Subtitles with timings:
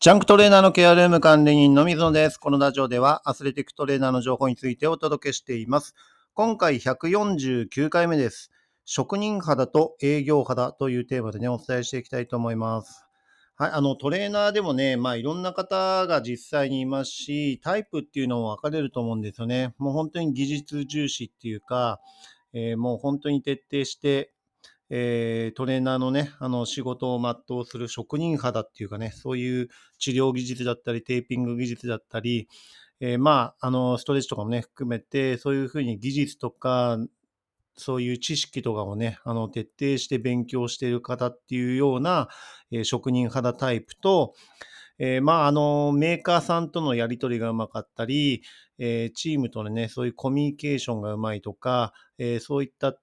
[0.00, 2.38] ジャンクトレーナーのケアルーム管理人の水野です。
[2.38, 5.96] このラジオではアスレティックトレーナーの情報についてお届けしています。
[6.34, 8.52] 今回149回目です。
[8.84, 13.06] 職人肌と営業肌というテーマでね、お伝えしていきたいと思います。
[13.56, 19.74] はい、あのトレーナーでもね、まあいろんな方が実際にいますし、タイプっていうのも分かれると思うんですよね。
[19.78, 21.98] もう本当に技術重視っていうか、
[22.52, 24.32] えーもう本当に徹底して、
[24.90, 29.68] えートレーナーのね、あの仕事を全うする職人肌っていうかね、そういう
[29.98, 32.48] 治療技術だったり、テーピング技術だったり、
[33.00, 36.98] えーまあ、あの、ストレッチとかもね、含めて、そういうふうに技術とか、
[37.76, 42.28] そういう知識とかをね、あの、徹底して勉強している方っていうような、
[42.72, 44.34] えー職人肌タイプと、
[44.98, 48.42] えーまあ、あの、メーカーさんとのやり取りがうまかったり、
[48.78, 52.94] えーチームとのね、そういうコミュニケーションがうまいとか、えーそういった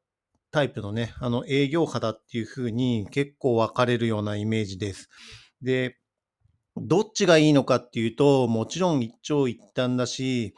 [0.55, 5.09] タイプのね、あの営業肌っていう風に結構分かれるようなイメージです。
[5.62, 5.98] で、
[6.78, 10.56] どっちがいいのかっていうと、もちろん一長一短だし、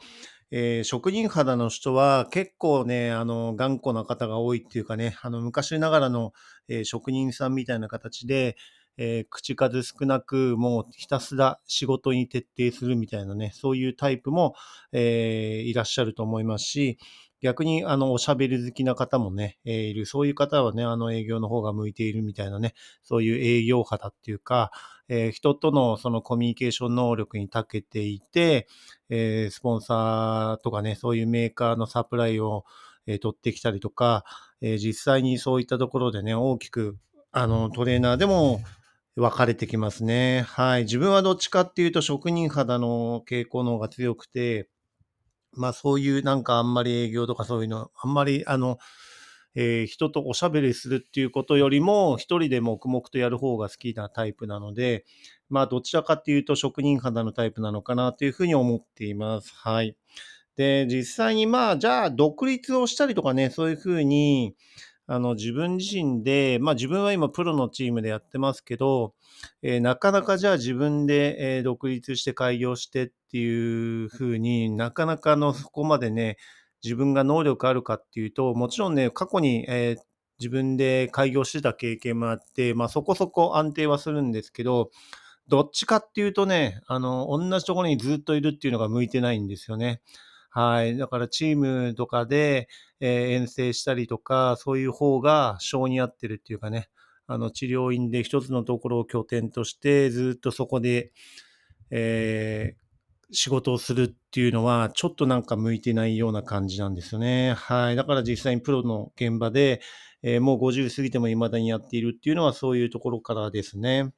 [0.52, 6.32] えー職人肌の人は結構ね、あの、頑固な方が多いっていうかね、あの、昔ながらの、
[6.68, 8.56] えー職人さんみたいな形で、
[8.98, 14.54] えー口数少なく、もうひたすら仕事に徹底するみたいなね、そういうタイプも、
[14.92, 16.98] えーいらっしゃると思いますし、
[17.40, 20.06] 逆に、あの、おしゃべり好きな方もね、えーいる。
[20.06, 24.72] そういう方はね、あの、営業の方が向いているみたいなね、そういう営業肌っていうか、
[25.08, 28.66] えー人とのそのコミュニケーション能力に長けていて、
[29.08, 32.64] えースポンサーとかね、そういうメーカーのサプライを、
[33.06, 34.24] えー取ってきたりとか、
[34.60, 36.98] えー実際にそういったところでね、大きく、
[37.30, 38.60] あの、トレーナーでも
[39.16, 40.42] 分かれてきますね。
[40.48, 40.82] はい。
[40.82, 44.68] 自分はどっちかっていうと、職人肌の傾向の方が強くて、
[45.52, 48.78] まあそういうなんかあんまり営業とかそういうの、あんまりあの、
[49.54, 55.04] えー人とおしゃべりするっていうことよりも、一人で黙々とやる方が好きなタイプなので、
[55.48, 59.52] まあどちらかっていうと職人肌のタイプなのかなというふうに思っています。
[59.56, 59.96] はい。
[60.56, 64.54] で、実際にまあじゃあ独立をしたりとかね、そういうふうに、
[65.10, 69.14] あの自分自身で、まあ自分は今プロのチームでやってますけど、
[69.62, 76.36] えーなかなかじゃあ自分で、え独立して開業してっていうふうになかなかのそこまでね、
[76.82, 80.02] 自分が能力あるかっていうと、もちろんね、過去に、えー
[80.40, 84.90] 自分で開業してた経験もあって、まあそこそこ安定はするんですけど、
[85.48, 90.00] どっちかっていうとね、あの、同じところにずっといるっていうのが向いてないんですよね。
[90.50, 90.96] はい。
[90.96, 92.68] だからチームとかで、
[93.00, 96.88] えー遠征したりとか、そういう方が性に合ってるっていうかね、
[97.26, 101.12] あの治療院で一つのところを拠点として、ずっとそこで、
[101.90, 102.87] えー
[103.32, 107.54] 仕事をするっていうのは、ちょっとなんか向いてないような感じなんですよね。
[107.54, 107.96] はい。
[107.96, 109.80] だから実際にプロの現場で、
[110.22, 114.12] えーもう50過ぎても未だにやっているっていうのはそういうところからですね。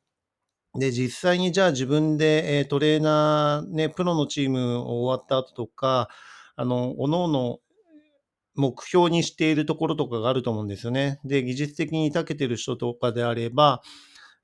[0.79, 6.09] で、実際にじゃあ自分で、えートレーナー、ね、プロのチームを終わった後とか、
[6.57, 7.59] あの、各々
[8.55, 11.21] 目標にしているところとかがあると思うんですよね。
[11.25, 13.83] で、技術的に長けてる人とかであれば、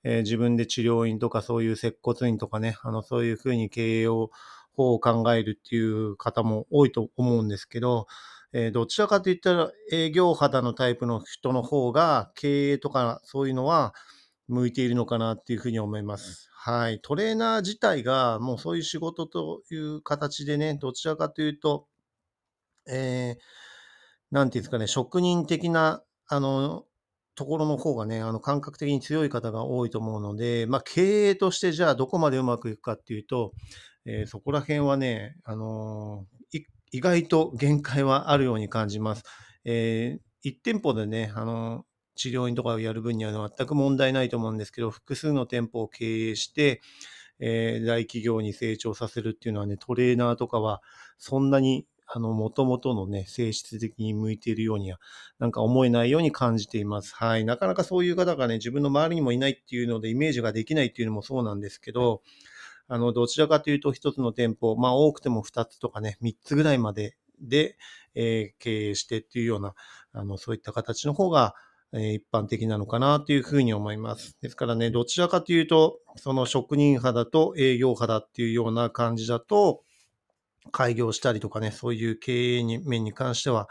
[0.04, 4.31] えー自分で治療院とかそういう接骨院とかね、あの、そういうふうに経営を、
[4.76, 8.06] 方を考えるっていう方も多いと思うんですけど、
[8.53, 13.94] えーどちらかといったら営業肌のタイプの人の方が経営とかそういうのは
[14.48, 16.48] 向いているのかなっていうふうに思います。
[16.53, 17.00] はい。
[17.00, 21.88] トレーナー自体がもうそういう仕事という形でね、どちらかというと、
[22.88, 23.41] えー
[24.31, 26.84] なんていうんですかね、職人的な、あの、
[27.36, 33.53] ところの方がね、あの、感覚的に強い方が多いと思うので、まあ、経営としてじゃあどこまでうまくいくかっていうと、
[34.06, 36.36] えーそこら辺はね、あのー
[36.92, 39.24] 意外と限界はあるように感じます。
[39.64, 41.84] えー、1店舗でね、あの
[42.14, 46.80] 治療院とかをやる分には全く問題ないと思うんですけど、複数の店舗を経営して、
[47.38, 50.80] えー大企業に成長させるっていうのはね、トレーナーとかは
[51.18, 55.00] そんなに、あの、元々のね、性質的に向いているようには、
[55.40, 57.12] なんか思えないように感じています。
[57.16, 57.44] はい。
[57.44, 62.22] なかなかそういう方がね、自分の周りにもいないっていうので、イメージができないっていうのもそうなんですけど、
[62.88, 67.77] あの、どちらかというと一つの店舗、まあ多くても二つとかね、三つぐらいまでで、
[68.15, 69.74] えー経営してっていうような、
[70.12, 71.54] あの、そういった形の方が、
[71.92, 74.36] え一般的なのかなというふうに思います。
[74.42, 79.83] ですからね、どちらかというと、その職人肌と営業肌っていうような感じだと、
[80.72, 83.68] 開業したりとかね、そういう経営に面に関しては、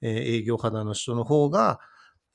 [0.00, 1.80] え営業肌の人の方が、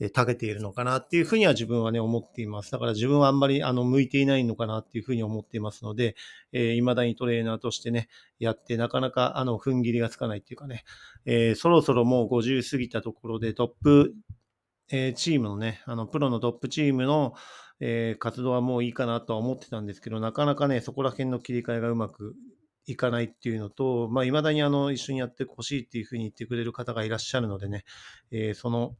[0.09, 2.71] 長けているのかなっていうふうには自分はね、思っています。
[2.71, 6.15] だから自分はあんまり、あの、向いていないのかなっていうふうに思っていますので、
[6.53, 8.09] えー未だにトレーナーとしてね、
[8.39, 10.83] やって、なかなか、あの、踏ん切りがつかないっていうかね、
[11.25, 14.13] えーそろそろもう50過ぎたところでトップ、
[14.91, 17.33] えーチームのね、あの、プロのトップチームの、
[17.79, 22.35] えー活動はもういいかなとは思ってたんですけど、なかなかね、そこら辺の切り替えがうまく
[22.85, 27.83] いかないっていうのと、まあ、未だにあの、一緒にやってほしいっていうふうに言ってくれる方がいらっしゃるのでね、
[28.31, 28.95] えーその、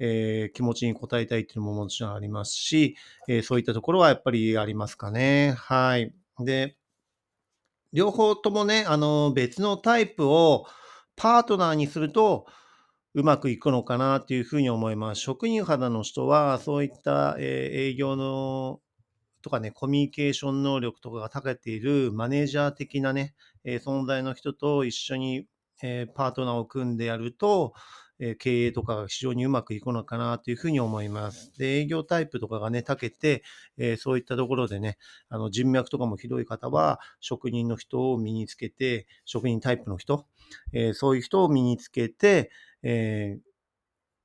[0.00, 2.96] えー気持ちに応えたいっていうのももちろんありますし、
[3.28, 5.54] えーそういったところはやっぱりありますかね。
[5.56, 6.12] はい。
[6.40, 6.76] で、
[7.92, 10.66] 両方ともね、あの、別のタイプを
[11.16, 12.46] パートナーにすると、
[13.14, 15.20] うまくいくのかなっていうふうに思います。
[15.20, 18.80] 職人肌の人は、そういった、え営業の
[19.42, 25.46] とかね、コミュニケーション能力とかが長けているマネージャー的なね、え存在の人と一緒に、
[25.82, 27.74] えパートナーを組んでやると、
[28.38, 31.52] 経営とかが非常にうまくいくのかなというふうに思います。
[31.58, 33.42] で、営業タイプとかがね、長けて、
[33.78, 40.26] えーそういったところでね、あの人脈とかもひどい方は、職人の人を身につけて、職人タイプの人、
[40.72, 42.50] えーそういう人を身につけて、
[42.82, 43.49] えー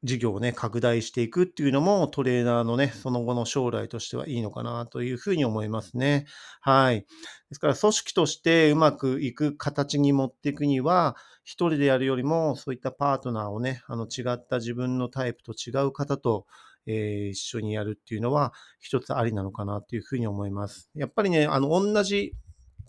[0.06, 6.28] 事業をね、拡大していくっていうのもトレーナーのね、その後の将来としてはいいのかなというふうに思いますね。
[6.62, 7.02] はい。
[7.02, 7.08] で
[7.54, 16.46] すから、組織としてうまくいく形に持っていくには、一人でやるよりも、そういったパートナーをね、あの違った自分のタイプと違う方と、
[16.86, 20.92] えー一緒にやるっていうのは、一つありなのかなというふうに思います。
[20.94, 22.34] やっぱりね、あの、同じ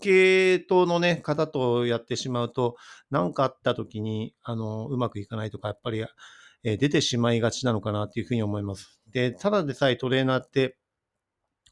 [0.01, 2.77] 系統のね、方とやってしまうと、
[3.11, 6.05] 何かあった時に、あの、うまくいかないとか、やっぱり、
[6.65, 9.01] え出てしまいがちなのかなというふうに思います。
[9.13, 10.77] で、ただでさえトレーナーって、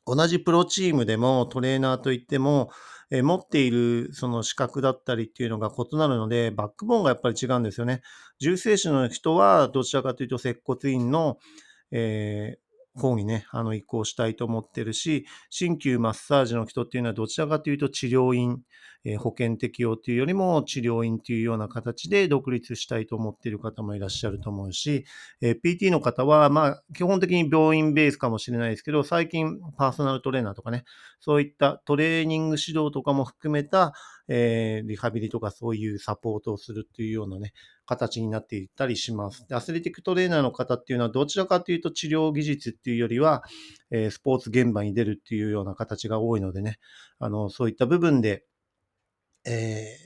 [0.06, 2.70] 同じプロチームでもトレーナーといっても、
[3.10, 8.02] え持っているその資格だったりっていうのが異なるので、バックボーンがやっぱり違うんですよね。
[8.40, 11.38] 重生師の人はどちらかというと接骨院の、
[11.90, 12.64] えー
[12.96, 18.60] 方にね、あの移行したいと思ってるし、鍼灸マッサージの人っていうのはどちらかというと治療院、
[19.04, 25.04] え保険適用というよりも治療院というような形で独立したいと思っている方もいらっしゃると思うし、
[25.40, 30.84] え PT の方は、まあ、基本的に病院ベースかもしれないですけど、最近パーソナルトレーナーとかね、
[31.20, 33.92] そういったトレーニング指導とかも含めた、
[34.28, 37.52] えーリハビリとかそういうサポートをするっていうようなね、
[37.86, 39.46] 形になっていったりします。
[39.50, 43.42] アスレティックトレーナーの方っていうのはどちらかというと治療技術っていうよりは、
[43.90, 46.78] えースポーツ現場に出るっていうような形が多いのでね、
[47.18, 48.44] あの、そういった部分で、
[49.46, 50.04] えー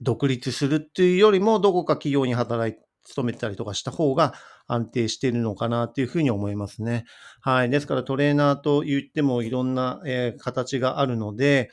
[0.00, 4.32] 独立するっていうよりも、どこか企業に働い勤めてたりとかした方が
[4.68, 7.04] 安定しているのかなっていうふうに思いますね。
[7.40, 7.70] はい。
[7.70, 11.70] ですからトレーナーと言ってもいろんな、えー形があるので、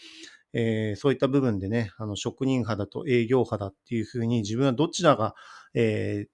[0.54, 5.36] えーそういった部分でね、あの職人派だと営業派だっていうふうに自分はどちらが、
[5.76, 6.30] えー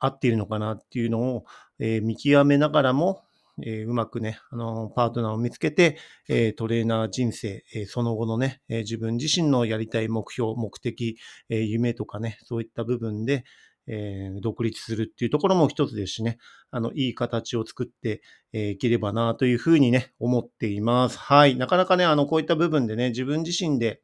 [0.00, 1.44] 合っているのかなっていうのを、
[1.78, 3.22] え見極めながらも、
[3.62, 5.98] えーうまくね、あのパートナーを見つけて、
[6.28, 11.16] えートレーナー人生、えーその後のね、え自分自身のやりたい目標、目的、
[11.48, 13.44] え夢とかね、そういった部分で、
[13.86, 16.38] え独立するっていうところも一つですしね、
[16.70, 18.22] あの、いい形を作って、
[18.52, 21.18] えいければなというふうにね、思っています。
[21.18, 21.56] はい。
[21.56, 24.00] なかなかね、あの、こういった部分でね、自分自身で、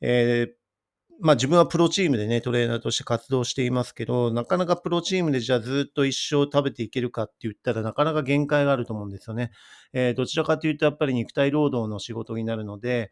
[0.00, 0.63] えー
[1.20, 9.50] まあ自分はプロチームでね、トレーナーとして活動していますけど、なかなかプロチームでじゃあずっと一生食べていけるかって言ったらなかなか限界があると思うんですよね。
[9.92, 13.10] えーどちらかというとやっぱり肉体労働の仕事になるので、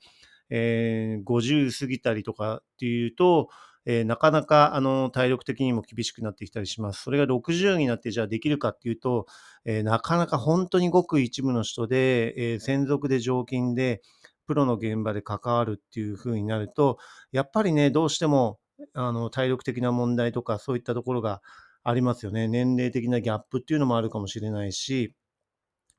[0.51, 3.49] えー50過ぎたりとかっていうと、
[3.87, 7.03] えーなかなかあの体力的にも厳しくなってきたりします。
[7.03, 9.27] それが60になってじゃあできるかっていうと、
[9.65, 14.03] えーなかなか本当にごく一部の人で、えー専属で常勤で、
[14.47, 16.99] プロの現場で関わるっていう風になると、
[17.33, 18.59] やっぱりね、どうしても
[18.95, 21.41] あの体力的な問題とかそういったところが
[21.85, 22.49] ありますよね。
[22.49, 25.15] 年齢的なギャップっていうのもあるかもしれないし、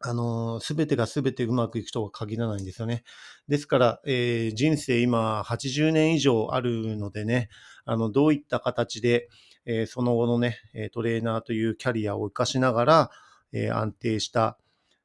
[0.06, 3.04] あの、すべてがすべてうまくいくとは限らないんですよね。
[3.48, 7.50] ですから、えー人生今80年以上あるのでね、
[7.86, 9.30] あの、どういった形で、
[9.66, 10.58] えーその後のね、
[10.94, 13.12] トレーナーというキャリアを活かしながら、
[13.54, 14.58] えー安定した、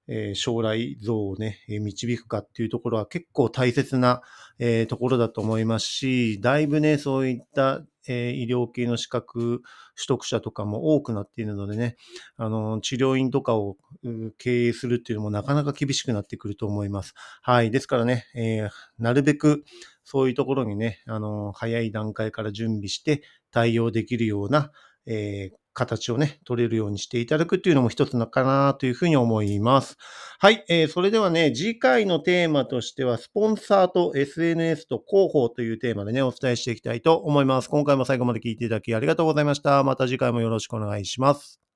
[0.09, 4.23] え将来像をね、導くかっていうところは結構大切な、
[4.59, 9.61] えところだと思いますし、だいぶね、そういった、え医療系の資格
[9.95, 11.97] 取得者とかも多くなっているのでね、
[12.37, 13.77] あの、治療院とかを
[14.39, 17.13] 経営するっていうのもなかなか厳しくなってくると思います。
[17.43, 17.71] はい。
[17.71, 19.65] ですからね、えーなるべく
[20.05, 24.71] そういうところにね、あの、早い段階から準備して対応できるような、
[25.07, 29.97] えー形をね、取れるようにしていただくっていうのも一つのかなというふうに思います。
[30.41, 30.65] はい。
[30.69, 37.69] えーそれではね、次回のテーマとしては、スポンサーと SNS と広報というテーマでね、お伝えしていきたいと思います。
[37.69, 39.83] 今回も最後まで聞いていただきありがとうございました。
[39.85, 41.68] また次回もよろしくお願いします。